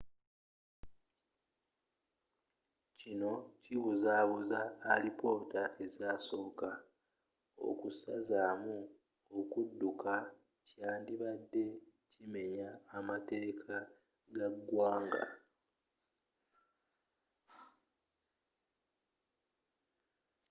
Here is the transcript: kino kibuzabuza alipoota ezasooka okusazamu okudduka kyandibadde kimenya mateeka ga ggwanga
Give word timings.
kino 2.99 3.31
kibuzabuza 3.63 4.59
alipoota 4.93 5.63
ezasooka 5.85 6.69
okusazamu 7.69 8.77
okudduka 9.39 10.13
kyandibadde 10.67 11.65
kimenya 12.11 12.67
mateeka 13.09 13.75
ga 14.35 14.47
ggwanga 14.57 15.23